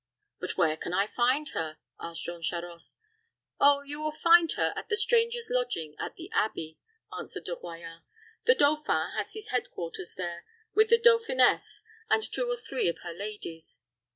"But 0.39 0.57
where 0.57 0.77
can 0.77 0.93
I 0.95 1.05
find 1.05 1.49
her?" 1.49 1.77
asked 1.99 2.23
Jean 2.23 2.41
Charost. 2.41 2.97
"Oh, 3.59 3.83
you 3.83 4.01
will 4.01 4.11
find 4.11 4.51
her 4.53 4.73
at 4.75 4.89
the 4.89 4.97
Strangers' 4.97 5.51
Lodging 5.51 5.93
at 5.99 6.15
the 6.15 6.31
abbey," 6.33 6.79
answered 7.15 7.43
De 7.45 7.55
Royans. 7.55 8.01
"The 8.45 8.55
dauphin 8.55 9.11
has 9.15 9.33
his 9.33 9.49
head 9.49 9.69
quarters 9.69 10.15
there, 10.15 10.43
with 10.73 10.89
the 10.89 10.97
dauphiness 10.97 11.83
and 12.09 12.23
two 12.23 12.49
or 12.49 12.57
three 12.57 12.89
of 12.89 12.97
her 13.03 13.13
ladies. 13.13 13.77